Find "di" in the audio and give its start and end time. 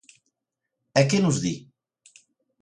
1.43-1.55